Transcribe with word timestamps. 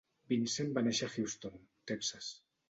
Vinson 0.31 0.71
va 0.77 0.83
néixer 0.87 1.09
a 1.09 1.13
Houston, 1.17 1.61
Texas. 1.93 2.33